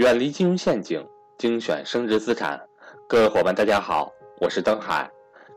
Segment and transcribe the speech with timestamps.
[0.00, 2.58] 远离金融陷阱，精选升值资产。
[3.06, 5.10] 各位伙伴，大家好，我是登海。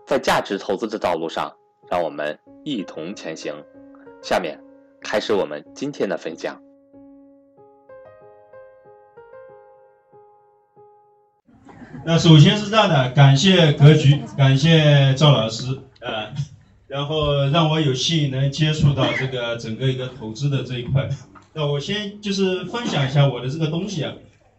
[0.05, 1.49] 在价值投资的道路上，
[1.89, 3.55] 让我们一同前行。
[4.21, 4.59] 下面
[4.99, 6.61] 开始我们今天的分享。
[12.03, 15.67] 那首先是这样的，感谢格局，感谢赵老师，
[16.01, 16.33] 呃，
[16.87, 21.07] 然后让我有幸能接触到这个整个一个投资的这一块。
[21.53, 24.11] 那我先就是分享一下我的这个东西啊，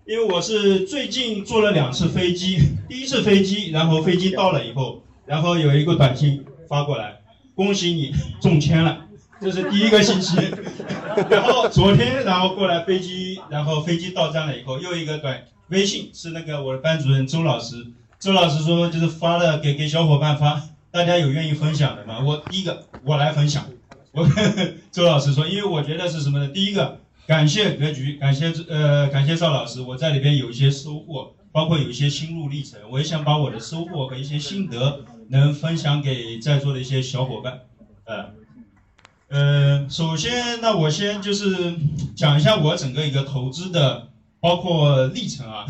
[0.06, 2.58] 因为我是最近坐了两次飞机，
[2.88, 7.20] 第一次飞机，然后飞机到了以后，然后有一个短信发过来，
[7.54, 9.06] 恭喜你中签了，
[9.40, 10.36] 这是第一个信息。
[11.30, 15.42] 然后昨天，然后过来飞机，然后飞机到站了以后，又一个短。
[15.68, 17.86] 微信是那个我的班主任周老师，
[18.20, 22.20] 周老师说就是发了给给小伙伴发，大家有愿意分享的吗？
[22.22, 23.64] 我第一个我来分享，
[24.12, 26.48] 我 跟周老师说，因为我觉得是什么呢？
[26.48, 37.60] 第一个感谢格局，感谢呃感谢赵老师，我在里边有一些收获，包括有一些心路历程，我也想把我的收获和一些心得能分享给在座的一些小伙伴，
[38.04, 38.30] 呃，
[39.28, 41.74] 呃，首先那我先就是
[42.14, 44.08] 讲一下我整个一个投资的。
[44.40, 45.64] 包括历程啊，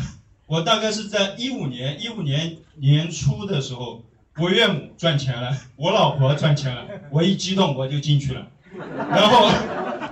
[0.47, 4.03] 我大概是在一五年一五年年初的时候，
[4.35, 8.45] 我岳母赚钱了，我老婆赚钱了，我一激动我就进去了，
[9.09, 9.49] 然后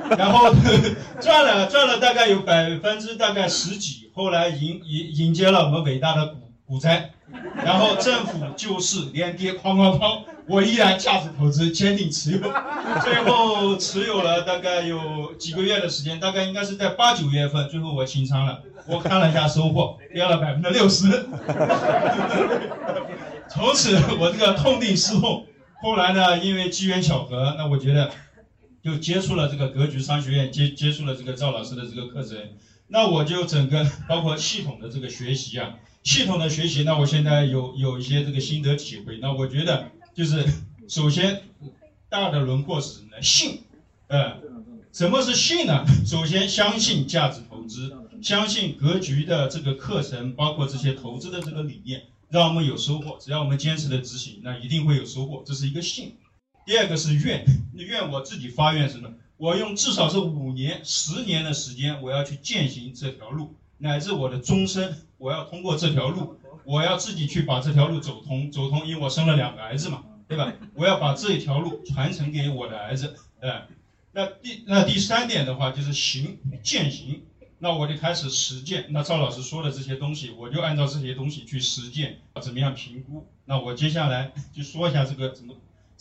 [0.18, 0.54] 然后
[1.22, 7.12] 赚了赚了大概有百分之大概十几，后来迎迎迎接了我们伟大的股股灾，
[7.64, 12.40] 然后政府救市连跌哐哐哐，我依然价值投资坚定持有，
[13.04, 18.60] 最后持有了大概有几个月的时间，大概应该是在八九月份，最后我清仓了。
[18.86, 21.08] 我看了一下收获，跌了百分之六十。
[23.50, 25.46] 从此我这个痛定思痛，
[25.82, 28.12] 后来呢，因为机缘巧合，那我觉得
[28.84, 32.38] 就接触了这个格局商学院，接接触了这个赵老师的这个课程，
[32.88, 39.20] 那我就整个包括系统的这个学习啊，系统的学习，那我现在有有一些这个心得体会。
[39.22, 40.46] 那我觉得就是
[40.90, 41.44] 首先
[42.10, 43.22] 大的轮廓是什么呢？
[43.22, 43.62] 信，
[44.08, 44.38] 呃，
[44.92, 45.86] 什么是信呢？
[46.06, 47.96] 首先相信价值投资。
[48.22, 53.18] 相信格局的这个课程，包括这些投资的这个理念，让我们有收获。
[53.20, 55.44] 只要我们坚持的执行，那一定会有收获。
[55.46, 56.16] 这是一个信。
[56.66, 59.10] 第二个是愿，愿我自己发愿什么？
[59.38, 68.88] 我用至少是五年、十年的时间，我要去践行这条路，乃至我的终身，我要通过这条路，我要自己去把这条路走通，走通。
[68.88, 70.54] 因为我生了两个儿子嘛，对吧？
[70.74, 73.16] 我要把这一条路传承给我的儿子。
[73.42, 73.68] 哎，
[74.14, 77.24] 那第那第三点的话就是行，践行。
[77.60, 78.86] 那我就开始实践。
[78.90, 82.20] 那赵老师说的这些东西，我就按照这些东西去实践。
[82.42, 83.26] 怎么样评估？
[83.46, 85.54] 那我接下来就说一下这个怎么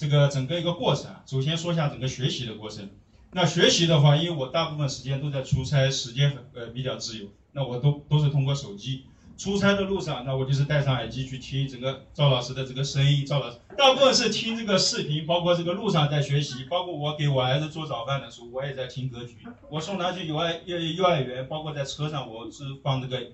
[0.02, 1.22] 这个整个一个过程啊。
[1.26, 2.90] 首先说一下整个学习的过程。
[3.30, 9.04] 那学习的话，因为我大部分时间都在出差，时间呃比较自由，那我都都是通过手机。
[9.38, 13.24] 出差的路上，那我就是戴上耳机去听整个赵老师的这个声音。
[13.24, 19.36] 赵老师大部分是听这个视频，包括这个路上在学习，包括我给我儿子做早饭的时候，我也在听格局。
[19.70, 23.28] 我送他去幼儿幼幼儿园，包括在车上，我是放这个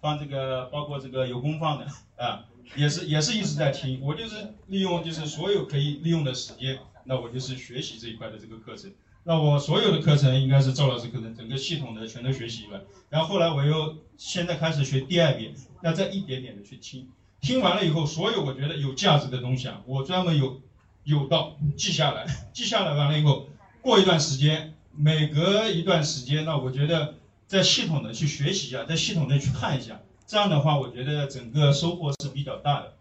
[0.00, 1.86] 放这个，包括这个有功放的
[2.16, 2.44] 啊，
[2.76, 4.00] 也是也是一直在听。
[4.00, 8.92] 我就是利用就是所有可以利用的时间，那我就是学习这一块的这个课程。
[9.26, 12.84] 那我所有的课程应该是赵老师课程，整个系统的全都学习了。
[13.08, 17.08] 然后后来我又现在开始学第二遍，要再一点点的去听。
[17.40, 20.60] 听完了以后，所有我觉得有价值的东西啊，我专门有
[21.04, 23.48] 有到记下来，记下来完了以后，
[23.80, 27.14] 过一段时间，每隔一段时间，那我觉得
[27.46, 32.94] 在系统的去学习一下，在系统的去看一下，这样的话，我觉得整个收获是比较大的。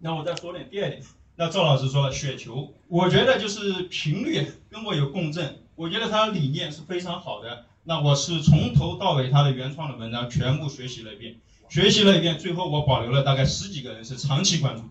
[0.00, 1.02] 那我再说点第二点。
[1.38, 7.66] 那赵老师说了，雪球，我觉得就是频率跟我有共振，我觉得他的理念是非常好的。
[7.84, 11.36] 那我是从头到尾他的原创的文章全部学习了一遍，
[11.68, 14.82] 学习了一遍，最后我保留了大概十几个人是长期关注，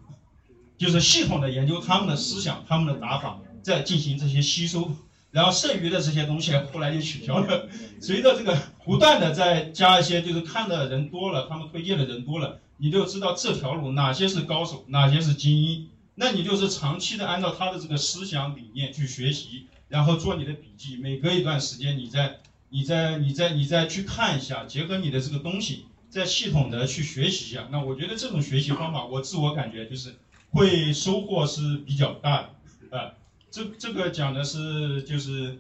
[0.78, 4.92] 就是系统的研究他们的思想、他们的打法，再进行这些吸收，
[5.32, 7.68] 然后剩余的这些东西后来就取消了。
[8.00, 15.90] 随着这个不断的再加一些，就是看的人多了，他们推荐的人多了，你就知道这条路哪些是高手，哪些是精英。
[16.14, 22.38] 那你就是长期的按照他的这个思想理念去学习，然后做你的笔记，每隔一段时间你再、
[22.70, 27.68] 你再、你再、你再去看一下，结合你的这个东西，再系统的去学习一下。
[27.72, 30.16] 那我觉得这种学习方法，我自我感觉就是
[30.52, 32.50] 会收获是比较大
[32.90, 33.12] 的啊。
[33.52, 35.58] 这这个讲的是就是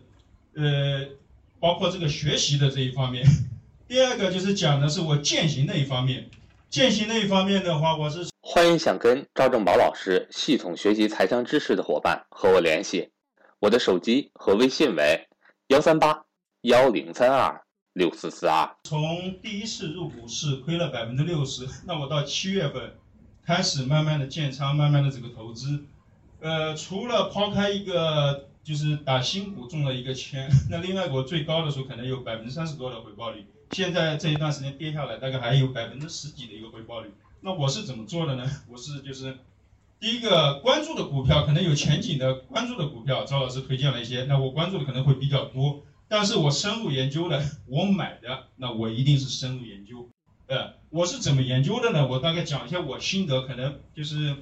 [0.56, 1.06] 呃，
[1.66, 3.26] 包括这个学习的这一方面。
[3.90, 6.30] 第二个就是讲的是我践行那一方面，
[6.70, 8.28] 践行那一方面的话，我是。
[8.40, 13.10] 欢迎想跟赵正宝老师系统学习财商知识的伙伴和我联系，
[13.60, 15.28] 我的手机和微信为
[15.70, 16.26] 幺三八
[16.62, 17.60] 幺零三二
[17.94, 18.70] 六四四二。
[18.84, 22.94] 从第一次入股市亏了百分之六十，那我到七月份
[23.44, 25.84] 开始慢慢的建仓，慢慢的这个投资，
[26.42, 37.12] 呃，除了抛开一个就是打新股中了一个签， 那另外我最高的时候可能有百分之三十多的回报率，现在这一段时间跌下来，大概还有百分之十几的一个回报率。
[37.42, 38.50] 那我是怎么做的呢？
[38.68, 39.38] 我是就是
[40.00, 45.84] 第一个关注的股票，可能有前景的关注的股票，赵老师推荐了一些，那我关注的可能会比较多。
[46.08, 50.10] 但是我深入研究的，我买的，那我一定是深入研究。
[50.48, 52.08] 呃，我是怎么研究的呢？
[52.08, 54.36] 我大概讲一下我心得，可能就是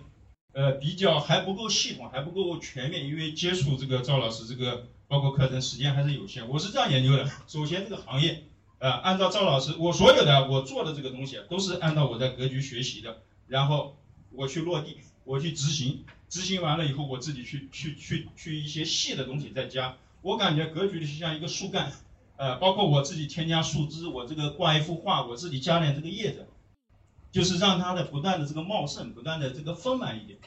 [0.54, 6.48] 呃比较还不够系统，还不够全面，因为接触这个赵老师这个包括课程时间还是有限。
[6.48, 8.46] 我是这样研究的：首先这个行业。
[8.80, 13.96] 呃，按照赵老师，我所有的我做的这个东西都是按照我在格局学习的，然后
[14.30, 19.96] 我去落地，我去执行，执行完了以后，我自己去去去去一些细的东西再加。
[20.22, 21.94] 我感觉格局就像一个树干，
[22.36, 26.46] 呃，包括我自己添加树枝，我这个挂一幅画，我自己加点这个叶子，
[27.34, 30.38] 就是让它的不断的这个茂盛，不断的这个丰满一点。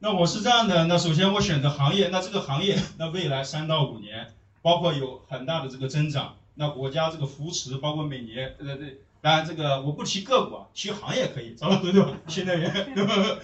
[0.00, 6.36] 那我是这样的，那首先我选择行业，那这个行业，那未来三到五年，包括有很大的这个增长。
[6.54, 12.10] 那国家这个扶持，包括每年，对对对，当然这个我不提个股啊，提行业可以，找到对吧？
[12.28, 13.38] 新能源，对吧？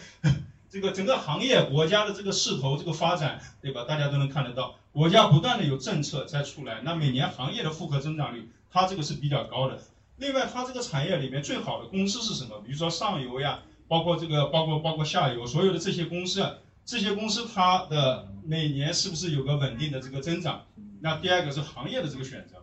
[0.68, 3.84] 这个整个行业国家的这个势头，这个发展，对吧？
[3.88, 9.78] 大家都能看得到，国家不断的有政策在出来，那每年行业的复合增长率，它这个是比较高的。
[10.16, 12.60] 另外，它这个产业里面最好的公司是什么？
[12.64, 20.64] 比如说上游呀，包括这个，包括包括下游，所有的这些公司，这些公司它的每年是不是有个稳定的这个增长？
[21.00, 22.62] 那第二个是行业的这个选择。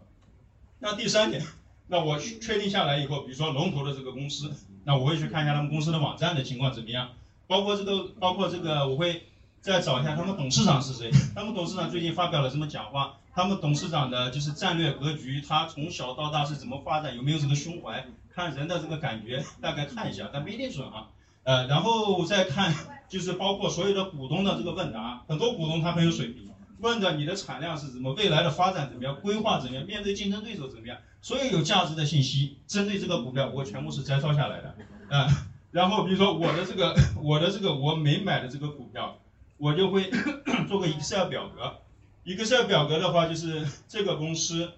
[0.79, 1.43] 那第三点，
[1.87, 4.53] 那我确定下来以后，比如说龙头的这个公司，
[4.85, 7.09] 那我会去看一下他们公司的网站的情况怎么样，
[7.47, 9.23] 包括这个，包括这个，我会
[9.61, 21.07] 再找一下他们董事长是谁，他们董事长最近发表了什么讲话，他们董事长的就是战略格局，他从小到大是怎么发展，有没有这个胸怀，看人的这个感觉，大概看一下，但不一定准啊。
[21.43, 22.73] 呃，然后再看
[23.07, 26.47] 就是包括所有的股东的这个问答，很多股东他很有水平。
[26.79, 34.75] 问的你的产量是什么，未来的发展怎么样，规划怎么样，面对竞争对手怎么样，所有有价值的信息，针对这个股票，我全部是摘抄下来的，
[35.09, 35.27] 啊，
[35.71, 39.17] 然后比如说我的这个，我的这个我没买的这个股票，
[39.59, 40.09] 我就会
[40.67, 41.77] 做个 Excel 表格
[42.25, 44.71] ，Excel 表格的话就是 这个公司，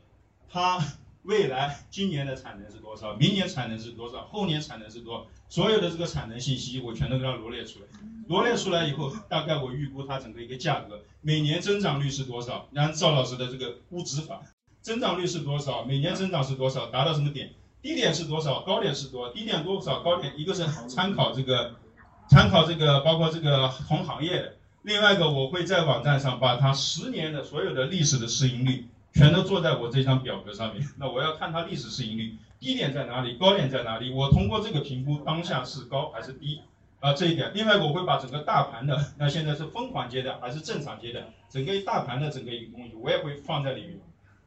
[0.49, 0.83] 它。
[1.23, 3.13] 未来今年的产能是多少？
[3.13, 4.25] 明年产能是多少？
[4.25, 5.27] 后年产能是多少？
[5.49, 7.85] 所有的这个产能信息我全都给它罗列出来。
[8.27, 12.67] 罗列出来以后，大概我预估它整个一个价格，每年增长率是多少？
[12.73, 14.41] 按赵老师的这个估值法，
[14.81, 15.83] 增长率是多少？
[15.85, 16.87] 每年增长是多少？
[16.87, 17.53] 达到什么点？
[17.83, 18.61] 低点是多少？
[18.61, 19.29] 高点是多？
[19.29, 20.01] 低点多少？
[20.01, 20.33] 高点？
[20.39, 21.75] 一个是参考这个，
[22.31, 24.55] 参考这个，包括这个同行业的。
[24.83, 28.87] 另外一个，我会在网站上把它十年的所有的历史的市盈率。
[29.13, 30.87] 全都做在我这张表格上面。
[30.97, 34.09] 那我要看它历史市盈率，低点在哪里，高点在哪里？
[34.09, 36.61] 我通过这个评估当下是高还是低
[37.01, 37.11] 啊？
[37.11, 37.51] 这一点。
[37.53, 43.99] 另外，我会把整个大盘的，那现在是疯狂阶段还是正常阶段，整个大盘的整个一个东西，我也会放在里面。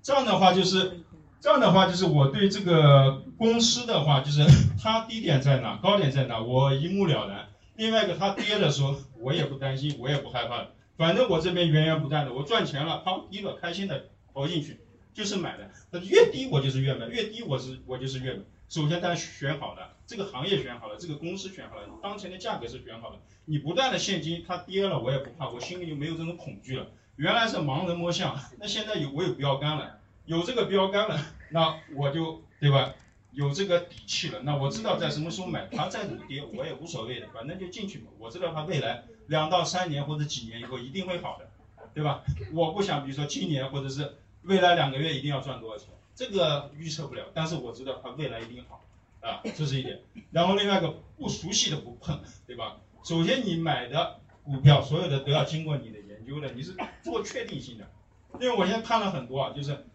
[0.03, 1.01] 这样的话就是，
[1.43, 4.47] 这样的话就是我对这个公司的话，就是
[4.83, 7.49] 它低点在哪，高点在哪，我一目了然。
[7.77, 14.07] 另外一个，它跌的时候，我也不担心，我也不害怕，反正我这边源源不断的，我赚钱了，它低了，开心的。
[14.35, 14.81] 投进去
[15.13, 18.41] 就是买的，那越低我就是越买，越低我是我就是越买。
[18.69, 23.21] 首先，大家选好了，这个行业选好了，这个公司选好了，当前的价格是选好了。
[23.45, 26.89] 你不断的现金它跌了，我也不怕，我心里就没有这种恐惧了。
[27.15, 32.93] 原来是盲人摸象，那现在有我有标杆了，有这个标杆了，那我就对吧？
[33.35, 38.07] 有这个底气了，那我知道在什么时候买，它再怎么跌我也无所谓的，反正就进去嘛。
[38.19, 41.51] 我知道它未来两到三年或者几年以后一定会好的，
[41.93, 42.25] 对吧？
[42.53, 44.17] 我不想比如说今年或者是。
[44.47, 45.89] 未来两个月一定要赚多少钱？
[46.15, 48.83] 这个预测不了，但是我知道它未来一定好，
[49.23, 50.03] 啊，这是一点。
[50.33, 52.77] 然后另外一个不熟悉的不碰，对吧？
[53.03, 57.91] 首先你买的股票，所有的都要经过你的研究的，你是做确定性的。
[58.35, 59.87] 因为我现在看了很多啊，就是，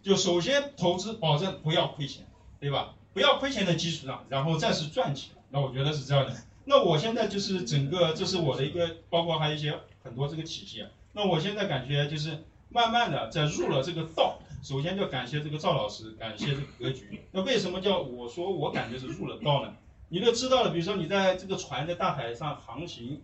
[0.00, 2.24] 就首先投资保证不要亏钱，
[2.60, 2.94] 对吧？
[3.12, 5.34] 不要亏钱的基础上，然后再是赚钱。
[5.50, 6.34] 那我觉得是这样的。
[6.64, 10.86] 那我现在就是整个，这是我的一个，包括还有一些很多这个体系。
[11.12, 12.44] 那我现在感觉就是。
[12.70, 17.22] 慢慢的在入了这个道，首先就感谢这个赵老师，感谢这个格局。
[17.32, 19.72] 那为什么叫我说我感觉是入了道呢？
[20.10, 23.22] 你都知道了，比如说你在这个船在大海上航行，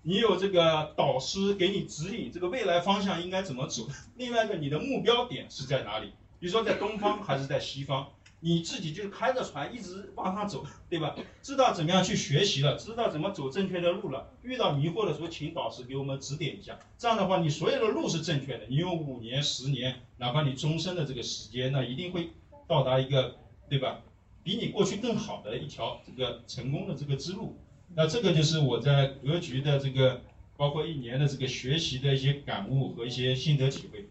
[0.00, 3.86] 你有这个导师给你指引这个未来方向应该怎么走。
[4.16, 6.14] 另外一个，你的目标点是在哪里？
[6.40, 8.08] 比如说在东方还是在西方？
[8.46, 11.16] 你自己就开着船一直往上走，对吧？
[11.42, 14.30] 知道怎么样去学习了，知道怎么走正确的路了。
[14.44, 16.78] 遇到迷惑的时候，请导师给我们指点一下。
[16.96, 18.66] 这样的话，你所有的路是正确的。
[18.68, 22.30] 你用五年、十年，哪怕你终身的这个时间，那一定会
[22.68, 23.34] 到达一个，
[23.68, 24.00] 对吧？
[24.44, 27.56] 比你过去更好的一条这个成功的这个之路。
[27.96, 30.20] 那这个就是我在格局的这个，
[30.56, 34.06] 包括一年的这个学习的一些感悟和一些心得体会。